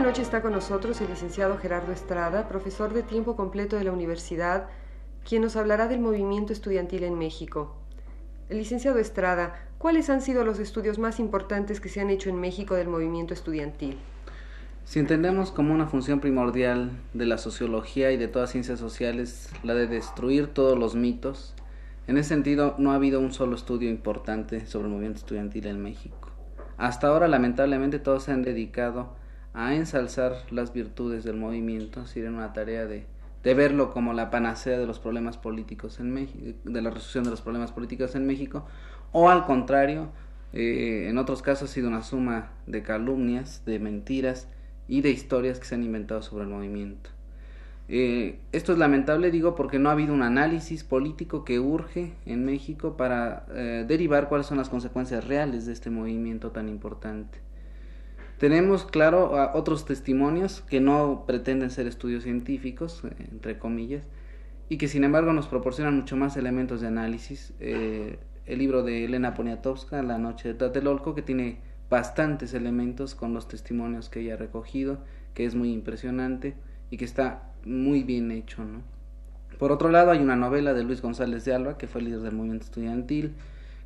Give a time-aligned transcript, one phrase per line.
[0.00, 3.92] Esta noche está con nosotros el licenciado Gerardo Estrada, profesor de tiempo completo de la
[3.92, 4.66] universidad,
[5.28, 7.76] quien nos hablará del movimiento estudiantil en México.
[8.48, 12.40] El licenciado Estrada, ¿cuáles han sido los estudios más importantes que se han hecho en
[12.40, 13.98] México del movimiento estudiantil?
[14.86, 19.74] Si entendemos como una función primordial de la sociología y de todas ciencias sociales la
[19.74, 21.54] de destruir todos los mitos,
[22.06, 25.82] en ese sentido no ha habido un solo estudio importante sobre el movimiento estudiantil en
[25.82, 26.30] México.
[26.78, 29.20] Hasta ahora lamentablemente todos se han dedicado
[29.54, 33.06] a ensalzar las virtudes del movimiento, si era una tarea de,
[33.42, 37.30] de verlo como la panacea de los problemas políticos en México, de la resolución de
[37.30, 38.64] los problemas políticos en México,
[39.12, 40.10] o al contrario,
[40.52, 44.48] eh, en otros casos ha sido una suma de calumnias, de mentiras
[44.88, 47.10] y de historias que se han inventado sobre el movimiento.
[47.88, 52.44] Eh, esto es lamentable, digo, porque no ha habido un análisis político que urge en
[52.44, 57.40] México para eh, derivar cuáles son las consecuencias reales de este movimiento tan importante.
[58.40, 64.02] Tenemos, claro, otros testimonios que no pretenden ser estudios científicos, eh, entre comillas,
[64.70, 67.52] y que sin embargo nos proporcionan mucho más elementos de análisis.
[67.60, 71.58] Eh, el libro de Elena Poniatowska, La noche de Tlatelolco, que tiene
[71.90, 75.00] bastantes elementos con los testimonios que ella ha recogido,
[75.34, 76.54] que es muy impresionante
[76.90, 78.80] y que está muy bien hecho, ¿no?
[79.58, 82.36] Por otro lado, hay una novela de Luis González de Alba, que fue líder del
[82.36, 83.34] movimiento estudiantil,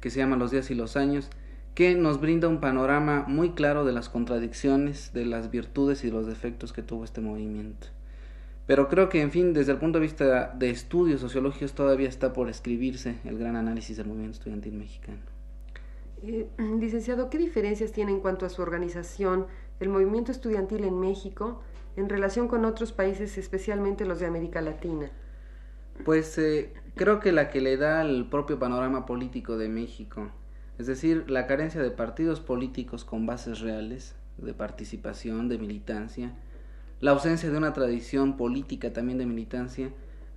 [0.00, 1.30] que se llama Los días y los años,
[1.74, 6.26] que nos brinda un panorama muy claro de las contradicciones, de las virtudes y los
[6.26, 7.88] defectos que tuvo este movimiento.
[8.66, 12.32] Pero creo que, en fin, desde el punto de vista de estudios sociológicos todavía está
[12.32, 15.18] por escribirse el gran análisis del movimiento estudiantil mexicano.
[16.22, 16.48] Eh,
[16.78, 19.46] licenciado, ¿qué diferencias tiene en cuanto a su organización
[19.80, 21.62] el movimiento estudiantil en México
[21.96, 25.10] en relación con otros países, especialmente los de América Latina?
[26.04, 30.30] Pues eh, creo que la que le da al propio panorama político de México
[30.80, 36.32] es decir, la carencia de partidos políticos con bases reales, de participación, de militancia,
[37.00, 39.90] la ausencia de una tradición política también de militancia,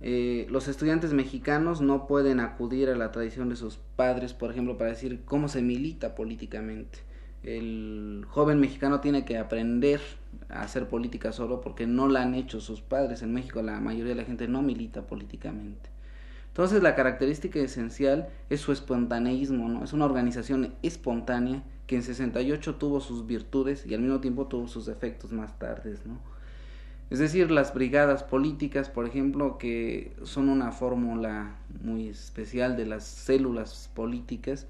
[0.00, 4.78] eh, los estudiantes mexicanos no pueden acudir a la tradición de sus padres, por ejemplo,
[4.78, 7.00] para decir cómo se milita políticamente.
[7.42, 10.00] El joven mexicano tiene que aprender
[10.48, 13.20] a hacer política solo porque no la han hecho sus padres.
[13.20, 15.90] En México la mayoría de la gente no milita políticamente.
[16.60, 19.82] Entonces la característica esencial es su espontaneísmo, ¿no?
[19.82, 24.68] Es una organización espontánea que en 68 tuvo sus virtudes y al mismo tiempo tuvo
[24.68, 26.18] sus defectos más tarde, ¿no?
[27.08, 33.04] Es decir, las brigadas políticas, por ejemplo, que son una fórmula muy especial de las
[33.04, 34.66] células políticas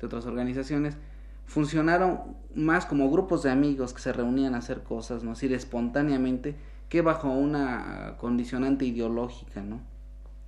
[0.00, 0.96] de otras organizaciones,
[1.44, 5.32] funcionaron más como grupos de amigos que se reunían a hacer cosas, ¿no?
[5.32, 6.56] Es decir, espontáneamente,
[6.88, 9.95] que bajo una condicionante ideológica, ¿no?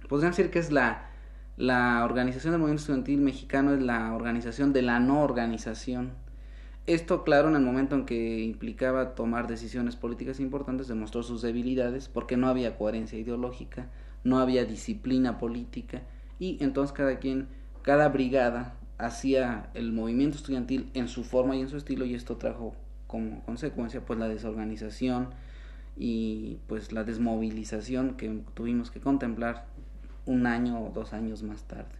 [0.08, 1.10] Podrían decir que es la,
[1.56, 6.12] la organización del movimiento estudiantil mexicano, es la organización de la no organización.
[6.86, 12.08] Esto, claro, en el momento en que implicaba tomar decisiones políticas importantes, demostró sus debilidades
[12.08, 13.88] porque no había coherencia ideológica,
[14.24, 16.02] no había disciplina política
[16.38, 17.48] y entonces cada quien,
[17.82, 22.36] cada brigada hacía el movimiento estudiantil en su forma y en su estilo y esto
[22.36, 22.74] trajo
[23.06, 25.28] como consecuencia pues la desorganización
[25.96, 29.66] y pues la desmovilización que tuvimos que contemplar
[30.28, 31.90] un año o dos años más tarde.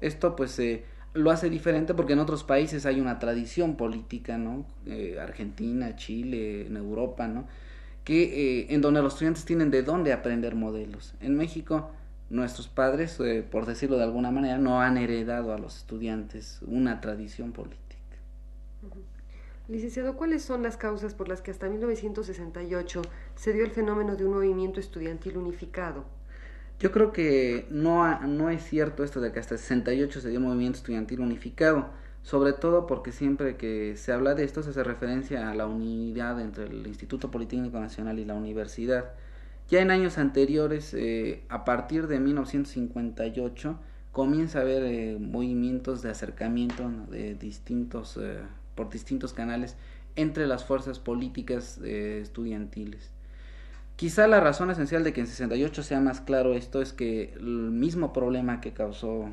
[0.00, 0.84] Esto pues eh,
[1.14, 4.66] lo hace diferente porque en otros países hay una tradición política, ¿no?
[4.84, 7.46] Eh, Argentina, Chile, en Europa, ¿no?
[8.04, 11.14] Que eh, en donde los estudiantes tienen de dónde aprender modelos.
[11.20, 11.90] En México
[12.28, 13.18] nuestros padres,
[13.52, 17.86] por decirlo de alguna manera, no han heredado a los estudiantes una tradición política.
[19.68, 23.02] Licenciado, ¿cuáles son las causas por las que hasta 1968
[23.36, 26.04] se dio el fenómeno de un movimiento estudiantil unificado?
[26.78, 30.44] Yo creo que no, no es cierto esto de que hasta 68 se dio un
[30.44, 31.88] movimiento estudiantil unificado,
[32.22, 36.38] sobre todo porque siempre que se habla de esto se hace referencia a la unidad
[36.40, 39.12] entre el Instituto Politécnico Nacional y la universidad.
[39.70, 43.78] Ya en años anteriores, eh, a partir de 1958,
[44.12, 48.40] comienza a haber eh, movimientos de acercamiento de distintos, eh,
[48.74, 49.76] por distintos canales
[50.14, 53.15] entre las fuerzas políticas estudiantiles.
[53.96, 57.70] Quizá la razón esencial de que en 68 sea más claro esto es que el
[57.70, 59.30] mismo problema que causó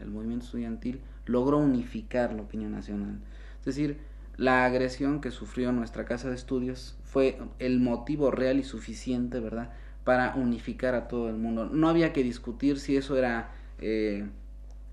[0.00, 3.20] el, movimiento estudiantil logró unificar la opinión nacional.
[3.58, 3.98] Es decir,
[4.38, 9.72] la agresión que sufrió nuestra casa de estudios fue el motivo real y suficiente, ¿verdad?,
[10.04, 11.66] para unificar a todo el mundo.
[11.66, 14.26] No había que discutir si eso era eh,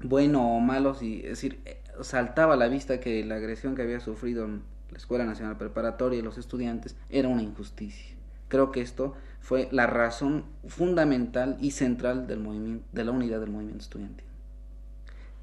[0.04, 1.62] bueno o malo, si, es decir,
[2.02, 6.22] saltaba a la vista que la agresión que había sufrido la Escuela Nacional Preparatoria y
[6.22, 8.16] los estudiantes era una injusticia.
[8.48, 13.52] Creo que esto fue la razón fundamental y central del movimiento, de la unidad del
[13.52, 14.26] movimiento estudiantil.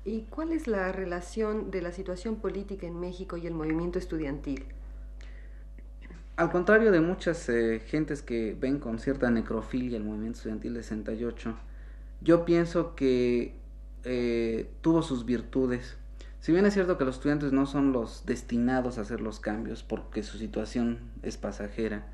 [0.05, 4.65] ¿Y cuál es la relación de la situación política en México y el movimiento estudiantil?
[6.35, 10.83] Al contrario de muchas eh, gentes que ven con cierta necrofilia el movimiento estudiantil de
[10.83, 11.55] 68,
[12.23, 13.55] yo pienso que
[14.05, 15.97] eh, tuvo sus virtudes.
[16.41, 19.85] Si bien es cierto que los estudiantes no son los destinados a hacer los cambios
[19.85, 22.09] porque su situación es pasajera,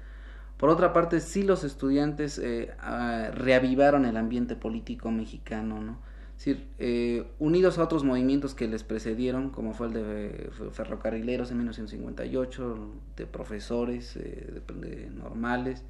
[0.59, 5.99] por otra parte sí los estudiantes eh, ah, reavivaron el ambiente político mexicano, ¿no?
[6.37, 11.51] Es decir, eh, unidos a otros movimientos que les precedieron, como fue el de ferrocarrileros
[11.51, 15.83] en 1958, de profesores eh, de, normales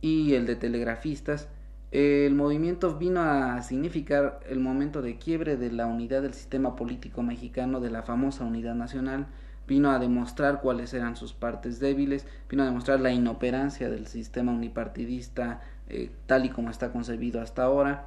[0.00, 1.48] y el de telegrafistas,
[1.90, 7.24] el movimiento vino a significar el momento de quiebre de la unidad del sistema político
[7.24, 9.26] mexicano, de la famosa unidad nacional,
[9.66, 14.52] vino a demostrar cuáles eran sus partes débiles, vino a demostrar la inoperancia del sistema
[14.52, 18.06] unipartidista eh, tal y como está concebido hasta ahora,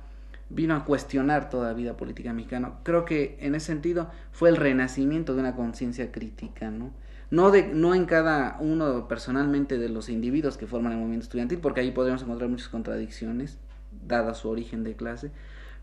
[0.50, 2.74] vino a cuestionar toda la vida política mexicana.
[2.84, 6.92] Creo que en ese sentido fue el renacimiento de una conciencia crítica, ¿no?
[7.32, 11.60] No, de, no en cada uno personalmente de los individuos que forman el movimiento estudiantil,
[11.60, 13.60] porque ahí podríamos encontrar muchas contradicciones,
[14.08, 15.32] dada su origen de clase,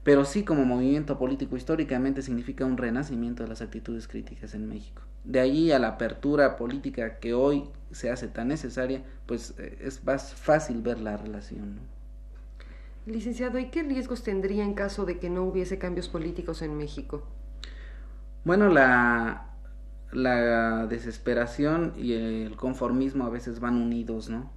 [0.06, 5.03] pero sí como movimiento político históricamente significa un renacimiento de las actitudes críticas en México.
[5.25, 10.05] De ahí a la apertura política que hoy se hace tan necesaria, pues eh, es
[10.05, 11.75] más fácil ver la relación.
[11.75, 13.12] ¿no?
[13.12, 17.25] Licenciado, ¿y qué riesgos tendría en caso de que no hubiese cambios políticos en México?
[18.44, 19.56] Bueno, la,
[20.12, 24.53] la desesperación y el conformismo a veces van unidos, ¿no?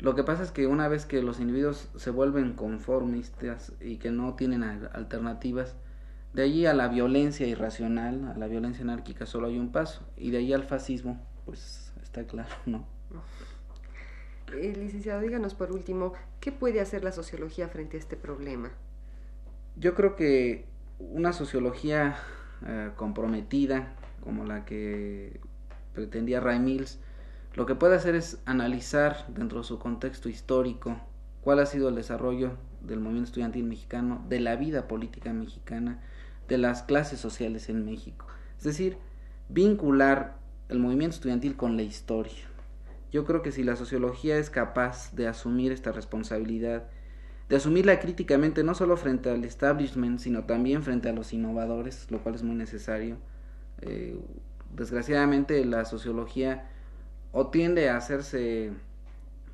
[0.00, 4.10] Lo que pasa es que una vez que los individuos se vuelven conformistas y que
[4.10, 5.76] no tienen alternativas,
[6.32, 10.30] de allí a la violencia irracional, a la violencia anárquica solo hay un paso, y
[10.30, 12.84] de ahí al fascismo, pues está claro, ¿no?
[14.52, 18.70] Eh, licenciado, díganos por último, ¿qué puede hacer la sociología frente a este problema?
[19.76, 20.66] Yo creo que
[20.98, 22.16] una sociología
[22.66, 25.40] eh, comprometida, como la que
[25.94, 26.98] pretendía Ray Mills,
[27.54, 31.00] lo que puede hacer es analizar dentro de su contexto histórico
[31.40, 36.00] cuál ha sido el desarrollo del movimiento estudiantil mexicano, de la vida política mexicana,
[36.48, 38.26] de las clases sociales en México.
[38.58, 38.98] Es decir,
[39.48, 42.32] vincular el movimiento estudiantil con la historia.
[43.12, 46.88] Yo creo que si la sociología es capaz de asumir esta responsabilidad,
[47.48, 52.22] de asumirla críticamente no solo frente al establishment, sino también frente a los innovadores, lo
[52.22, 53.18] cual es muy necesario.
[53.82, 54.18] Eh,
[54.74, 56.68] desgraciadamente la sociología
[57.34, 58.72] o tiende a hacerse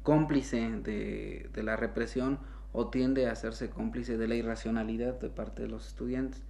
[0.02, 2.38] cómplice de, de, la represión
[2.72, 6.42] o tiende a hacerse cómplice de la irracionalidad de parte de los estudiantes.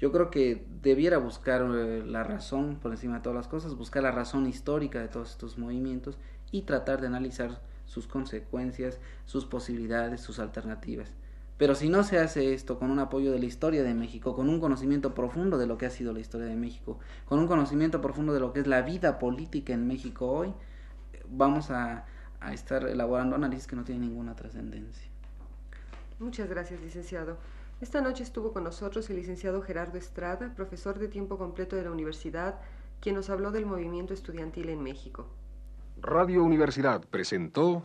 [0.00, 4.02] Yo creo que debiera buscar eh, la razón por encima de todas las cosas, buscar
[4.02, 6.18] la razón histórica de todos estos movimientos
[6.50, 11.12] y tratar de analizar sus consecuencias, sus posibilidades, sus alternativas.
[11.58, 14.48] Pero si no se hace esto con un apoyo de la historia de México, con
[14.48, 18.00] un conocimiento profundo de lo que ha sido la historia de México, con un conocimiento
[18.00, 20.52] profundo de lo que es la vida política en México hoy,
[21.28, 22.04] vamos a,
[22.40, 25.08] a estar elaborando análisis que no tienen ninguna trascendencia.
[26.18, 27.36] Muchas gracias, licenciado.
[27.80, 31.90] Esta noche estuvo con nosotros el licenciado Gerardo Estrada, profesor de tiempo completo de la
[31.90, 32.60] universidad,
[33.00, 35.26] quien nos habló del movimiento estudiantil en México.
[36.00, 37.84] Radio Universidad presentó